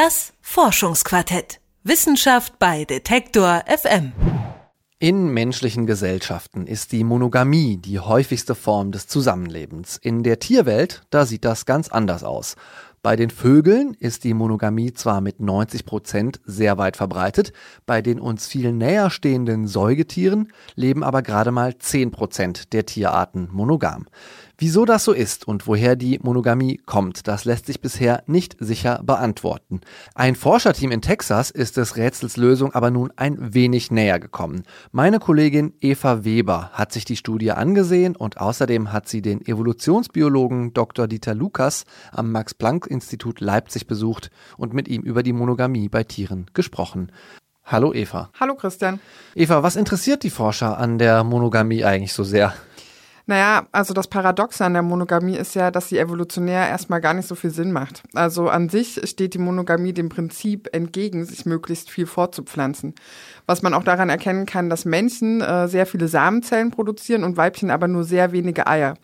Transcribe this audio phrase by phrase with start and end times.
[0.00, 1.60] Das Forschungsquartett.
[1.82, 4.12] Wissenschaft bei Detektor FM.
[5.00, 9.96] In menschlichen Gesellschaften ist die Monogamie die häufigste Form des Zusammenlebens.
[9.96, 12.54] In der Tierwelt, da sieht das ganz anders aus.
[13.02, 17.52] Bei den Vögeln ist die Monogamie zwar mit 90 Prozent sehr weit verbreitet,
[17.84, 23.48] bei den uns viel näher stehenden Säugetieren leben aber gerade mal 10 Prozent der Tierarten
[23.50, 24.06] monogam.
[24.60, 29.00] Wieso das so ist und woher die Monogamie kommt, das lässt sich bisher nicht sicher
[29.04, 29.82] beantworten.
[30.16, 34.64] Ein Forscherteam in Texas ist des Rätsels Lösung aber nun ein wenig näher gekommen.
[34.90, 40.74] Meine Kollegin Eva Weber hat sich die Studie angesehen und außerdem hat sie den Evolutionsbiologen
[40.74, 41.06] Dr.
[41.06, 47.12] Dieter Lukas am Max-Planck-Institut Leipzig besucht und mit ihm über die Monogamie bei Tieren gesprochen.
[47.64, 48.30] Hallo Eva.
[48.40, 48.98] Hallo Christian.
[49.36, 52.54] Eva, was interessiert die Forscher an der Monogamie eigentlich so sehr?
[53.28, 57.28] Naja, also das Paradoxe an der Monogamie ist ja, dass sie evolutionär erstmal gar nicht
[57.28, 58.02] so viel Sinn macht.
[58.14, 62.94] Also an sich steht die Monogamie dem Prinzip entgegen, sich möglichst viel fortzupflanzen.
[63.44, 67.70] Was man auch daran erkennen kann, dass Männchen äh, sehr viele Samenzellen produzieren und Weibchen
[67.70, 68.94] aber nur sehr wenige Eier.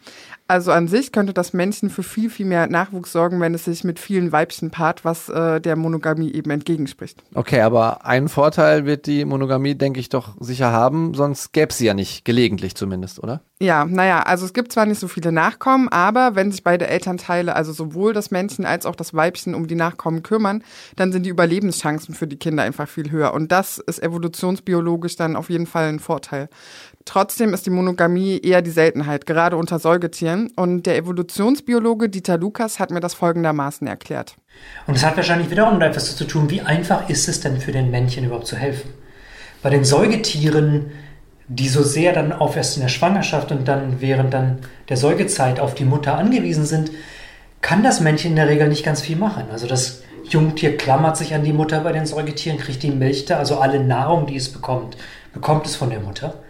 [0.47, 3.83] Also an sich könnte das Männchen für viel, viel mehr Nachwuchs sorgen, wenn es sich
[3.83, 7.23] mit vielen Weibchen paart, was äh, der Monogamie eben entgegenspricht.
[7.33, 11.86] Okay, aber einen Vorteil wird die Monogamie, denke ich, doch sicher haben, sonst gäbe sie
[11.86, 13.41] ja nicht, gelegentlich zumindest, oder?
[13.61, 17.56] Ja, naja, also es gibt zwar nicht so viele Nachkommen, aber wenn sich beide Elternteile,
[17.56, 20.62] also sowohl das Männchen als auch das Weibchen, um die Nachkommen kümmern,
[20.97, 23.33] dann sind die Überlebenschancen für die Kinder einfach viel höher.
[23.33, 26.51] Und das ist evolutionsbiologisch dann auf jeden Fall ein Vorteil.
[27.05, 30.34] Trotzdem ist die Monogamie eher die Seltenheit, gerade unter Säugetieren.
[30.57, 34.37] Und der Evolutionsbiologe Dieter Lukas hat mir das folgendermaßen erklärt.
[34.87, 37.91] Und es hat wahrscheinlich wiederum etwas zu tun, wie einfach ist es denn für den
[37.91, 38.91] Männchen überhaupt zu helfen?
[39.63, 40.93] Bei den Säugetieren,
[41.49, 45.61] die so sehr dann auf erst in der Schwangerschaft und dann während dann der Säugezeit
[45.61, 46.91] auf die Mutter angewiesen sind,
[47.61, 49.45] kann das Männchen in der Regel nicht ganz viel machen.
[49.51, 53.39] Also das Jungtier klammert sich an die Mutter bei den Säugetieren, kriegt die Milch da,
[53.39, 54.97] also alle Nahrung, die es bekommt,
[55.33, 56.43] bekommt es von der Mutter.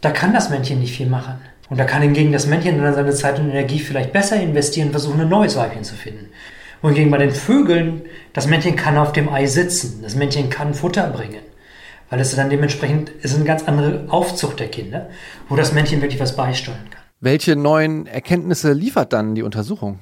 [0.00, 1.40] Da kann das Männchen nicht viel machen.
[1.72, 4.92] Und da kann hingegen das Männchen dann seine Zeit und Energie vielleicht besser investieren und
[4.92, 6.28] versuchen, ein neues Weibchen zu finden.
[6.82, 8.02] Wohingegen bei den Vögeln,
[8.34, 11.40] das Männchen kann auf dem Ei sitzen, das Männchen kann Futter bringen.
[12.10, 15.08] Weil es dann dementsprechend ist eine ganz andere Aufzucht der Kinder,
[15.48, 17.00] wo das Männchen wirklich was beisteuern kann.
[17.20, 20.00] Welche neuen Erkenntnisse liefert dann die Untersuchung?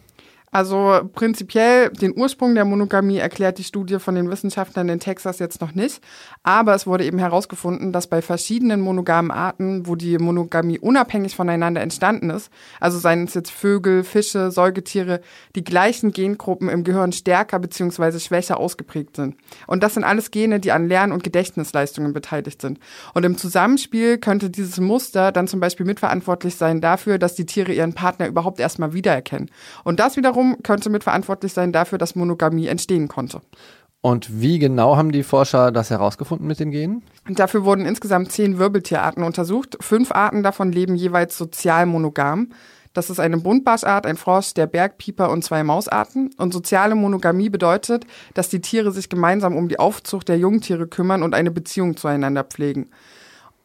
[0.52, 5.60] Also prinzipiell den Ursprung der Monogamie erklärt die Studie von den Wissenschaftlern in Texas jetzt
[5.60, 6.02] noch nicht.
[6.42, 11.80] Aber es wurde eben herausgefunden, dass bei verschiedenen monogamen Arten, wo die Monogamie unabhängig voneinander
[11.80, 12.50] entstanden ist,
[12.80, 15.20] also seien es jetzt Vögel, Fische, Säugetiere,
[15.54, 18.18] die gleichen Gengruppen im Gehirn stärker bzw.
[18.18, 19.36] schwächer ausgeprägt sind.
[19.68, 22.80] Und das sind alles Gene, die an Lern- und Gedächtnisleistungen beteiligt sind.
[23.14, 27.72] Und im Zusammenspiel könnte dieses Muster dann zum Beispiel mitverantwortlich sein dafür, dass die Tiere
[27.72, 29.48] ihren Partner überhaupt erstmal wiedererkennen.
[29.84, 33.40] Und das wiederum wiederum könnte mitverantwortlich sein dafür, dass Monogamie entstehen konnte.
[34.02, 37.02] Und wie genau haben die Forscher das herausgefunden mit den Genen?
[37.28, 39.76] Dafür wurden insgesamt zehn Wirbeltierarten untersucht.
[39.80, 42.48] Fünf Arten davon leben jeweils sozial monogam.
[42.94, 46.30] Das ist eine Buntbarschart, ein Frosch, der Bergpieper und zwei Mausarten.
[46.38, 51.22] Und soziale Monogamie bedeutet, dass die Tiere sich gemeinsam um die Aufzucht der Jungtiere kümmern
[51.22, 52.88] und eine Beziehung zueinander pflegen.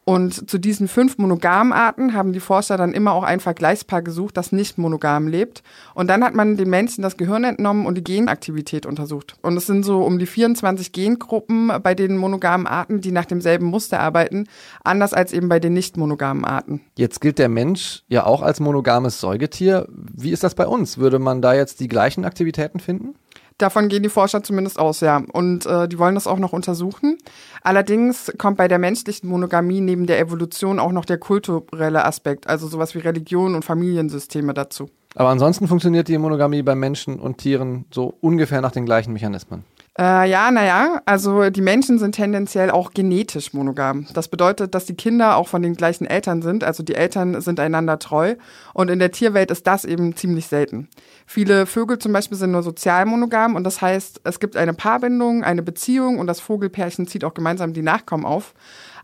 [0.08, 4.38] Und zu diesen fünf monogamen Arten haben die Forscher dann immer auch ein Vergleichspaar gesucht,
[4.38, 5.64] das nicht monogam lebt.
[5.96, 9.36] Und dann hat man den Menschen das Gehirn entnommen und die Genaktivität untersucht.
[9.42, 13.66] Und es sind so um die 24 Gengruppen bei den monogamen Arten, die nach demselben
[13.66, 14.48] Muster arbeiten,
[14.84, 16.82] anders als eben bei den nicht monogamen Arten.
[16.96, 19.88] Jetzt gilt der Mensch ja auch als monogames Säugetier.
[19.90, 21.00] Wie ist das bei uns?
[21.00, 23.16] Würde man da jetzt die gleichen Aktivitäten finden?
[23.58, 25.24] Davon gehen die Forscher zumindest aus, ja.
[25.32, 27.18] Und äh, die wollen das auch noch untersuchen.
[27.62, 32.68] Allerdings kommt bei der menschlichen Monogamie neben der Evolution auch noch der kulturelle Aspekt, also
[32.68, 34.90] sowas wie Religion und Familiensysteme dazu.
[35.16, 39.64] Aber ansonsten funktioniert die Monogamie bei Menschen und Tieren so ungefähr nach den gleichen Mechanismen.
[39.98, 44.06] Äh, ja, naja, also die Menschen sind tendenziell auch genetisch monogam.
[44.14, 47.62] Das bedeutet, dass die Kinder auch von den gleichen Eltern sind, also die Eltern sind
[47.62, 48.36] einander treu.
[48.74, 50.90] Und in der Tierwelt ist das eben ziemlich selten.
[51.26, 55.46] Viele Vögel zum Beispiel sind nur sozial monogam und das heißt, es gibt eine Paarbindung,
[55.46, 58.54] eine Beziehung und das Vogelpärchen zieht auch gemeinsam die Nachkommen auf.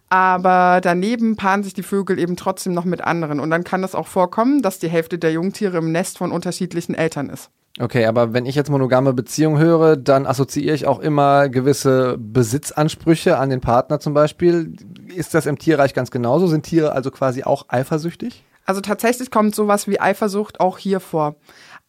[0.10, 3.40] Aber daneben paaren sich die Vögel eben trotzdem noch mit anderen.
[3.40, 6.96] Und dann kann es auch vorkommen, dass die Hälfte der Jungtiere im Nest von unterschiedlichen
[6.96, 7.50] Eltern ist.
[7.80, 13.38] Okay, aber wenn ich jetzt monogame Beziehung höre, dann assoziiere ich auch immer gewisse Besitzansprüche
[13.38, 14.76] an den Partner zum Beispiel.
[15.16, 16.48] Ist das im Tierreich ganz genauso?
[16.48, 18.44] Sind Tiere also quasi auch eifersüchtig?
[18.66, 21.36] Also tatsächlich kommt sowas wie Eifersucht auch hier vor.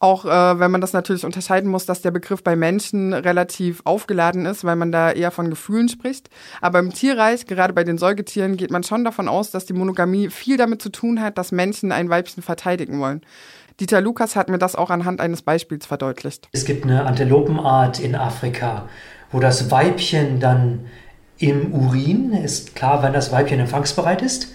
[0.03, 4.45] Auch äh, wenn man das natürlich unterscheiden muss, dass der Begriff bei Menschen relativ aufgeladen
[4.45, 6.29] ist, weil man da eher von Gefühlen spricht.
[6.59, 10.29] Aber im Tierreich, gerade bei den Säugetieren, geht man schon davon aus, dass die Monogamie
[10.29, 13.21] viel damit zu tun hat, dass Menschen ein Weibchen verteidigen wollen.
[13.79, 16.49] Dieter Lukas hat mir das auch anhand eines Beispiels verdeutlicht.
[16.51, 18.89] Es gibt eine Antilopenart in Afrika,
[19.31, 20.87] wo das Weibchen dann
[21.37, 24.49] im Urin ist klar, wenn das Weibchen empfangsbereit ist.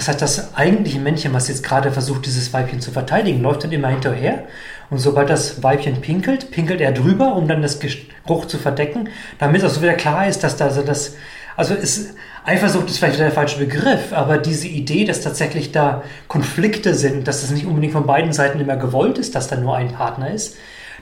[0.00, 3.72] Das heißt, das eigentliche Männchen, was jetzt gerade versucht, dieses Weibchen zu verteidigen, läuft dann
[3.72, 4.44] immer hinterher.
[4.88, 9.62] Und sobald das Weibchen pinkelt, pinkelt er drüber, um dann das Geruch zu verdecken, damit
[9.62, 11.16] auch so wieder klar ist, dass da also das,
[11.54, 12.14] also ist,
[12.46, 17.42] Eifersucht ist vielleicht der falsche Begriff, aber diese Idee, dass tatsächlich da Konflikte sind, dass
[17.42, 20.56] es nicht unbedingt von beiden Seiten immer gewollt ist, dass da nur ein Partner ist,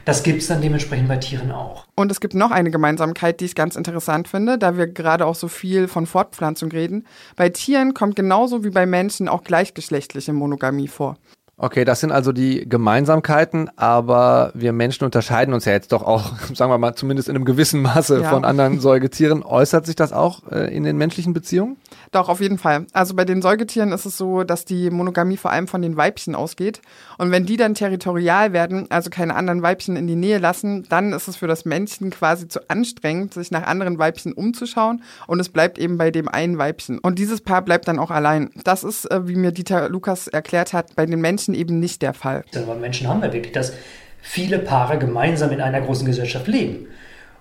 [0.04, 1.86] das gibt es dann dementsprechend bei Tieren auch.
[1.94, 5.34] Und es gibt noch eine Gemeinsamkeit, die ich ganz interessant finde, da wir gerade auch
[5.34, 7.06] so viel von Fortpflanzung reden.
[7.36, 11.16] Bei Tieren kommt genauso wie bei Menschen auch gleichgeschlechtliche Monogamie vor.
[11.60, 16.38] Okay, das sind also die Gemeinsamkeiten, aber wir Menschen unterscheiden uns ja jetzt doch auch,
[16.54, 18.30] sagen wir mal, zumindest in einem gewissen Maße ja.
[18.30, 19.42] von anderen Säugetieren.
[19.42, 21.76] Äußert sich das auch äh, in den menschlichen Beziehungen?
[22.10, 22.86] Doch, auf jeden Fall.
[22.92, 26.34] Also bei den Säugetieren ist es so, dass die Monogamie vor allem von den Weibchen
[26.34, 26.80] ausgeht.
[27.18, 31.12] Und wenn die dann territorial werden, also keine anderen Weibchen in die Nähe lassen, dann
[31.12, 35.02] ist es für das Männchen quasi zu anstrengend, sich nach anderen Weibchen umzuschauen.
[35.26, 36.98] Und es bleibt eben bei dem einen Weibchen.
[36.98, 38.50] Und dieses Paar bleibt dann auch allein.
[38.64, 42.14] Das ist, äh, wie mir Dieter Lukas erklärt hat, bei den Menschen eben nicht der
[42.14, 42.44] Fall.
[42.56, 43.72] Aber Menschen haben wir wirklich, dass
[44.20, 46.86] viele Paare gemeinsam in einer großen Gesellschaft leben.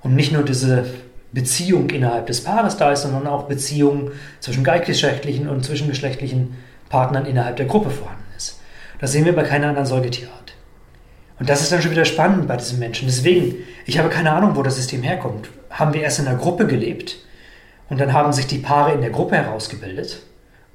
[0.02, 0.86] Und nicht nur diese
[1.32, 6.56] Beziehung innerhalb des Paares da ist, sondern auch Beziehungen zwischen gleichgeschlechtlichen und zwischengeschlechtlichen
[6.90, 8.60] Partnern innerhalb der Gruppe vorhanden ist.
[9.00, 10.54] Das sehen wir bei keiner anderen Säugetierart.
[11.40, 13.08] Und das ist dann schon wieder spannend bei diesen Menschen.
[13.08, 15.50] Deswegen, ich habe keine Ahnung, wo das System herkommt.
[15.70, 17.18] Haben wir erst in einer Gruppe gelebt
[17.90, 20.24] und dann haben sich die Paare in der Gruppe herausgebildet?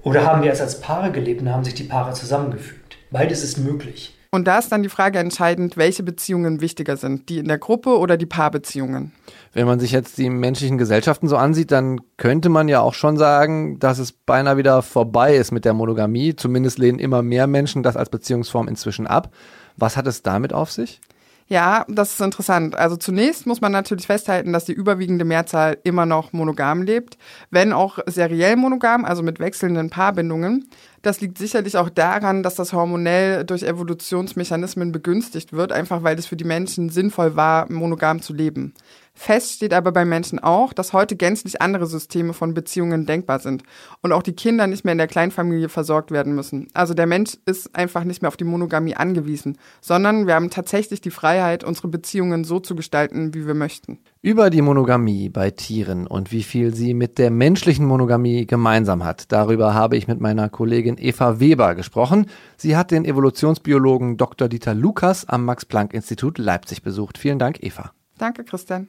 [0.02, 2.96] Oder haben wir erst als Paare gelebt und haben sich die Paare zusammengefügt?
[3.10, 4.16] Beides ist möglich.
[4.34, 7.98] Und da ist dann die Frage entscheidend, welche Beziehungen wichtiger sind, die in der Gruppe
[7.98, 9.12] oder die Paarbeziehungen.
[9.52, 13.18] Wenn man sich jetzt die menschlichen Gesellschaften so ansieht, dann könnte man ja auch schon
[13.18, 16.34] sagen, dass es beinahe wieder vorbei ist mit der Monogamie.
[16.34, 19.34] Zumindest lehnen immer mehr Menschen das als Beziehungsform inzwischen ab.
[19.76, 21.02] Was hat es damit auf sich?
[21.48, 22.74] Ja, das ist interessant.
[22.76, 27.18] Also zunächst muss man natürlich festhalten, dass die überwiegende Mehrzahl immer noch monogam lebt,
[27.50, 30.68] wenn auch seriell monogam, also mit wechselnden Paarbindungen.
[31.02, 36.26] Das liegt sicherlich auch daran, dass das hormonell durch Evolutionsmechanismen begünstigt wird, einfach weil es
[36.26, 38.72] für die Menschen sinnvoll war, monogam zu leben.
[39.14, 43.62] Fest steht aber bei Menschen auch, dass heute gänzlich andere Systeme von Beziehungen denkbar sind
[44.00, 46.68] und auch die Kinder nicht mehr in der Kleinfamilie versorgt werden müssen.
[46.72, 51.02] Also der Mensch ist einfach nicht mehr auf die Monogamie angewiesen, sondern wir haben tatsächlich
[51.02, 53.98] die Freiheit, unsere Beziehungen so zu gestalten, wie wir möchten.
[54.22, 59.30] Über die Monogamie bei Tieren und wie viel sie mit der menschlichen Monogamie gemeinsam hat,
[59.30, 62.26] darüber habe ich mit meiner Kollegin Eva Weber gesprochen.
[62.56, 64.48] Sie hat den Evolutionsbiologen Dr.
[64.48, 67.18] Dieter Lukas am Max-Planck-Institut Leipzig besucht.
[67.18, 67.92] Vielen Dank, Eva.
[68.18, 68.88] Danke, Christian.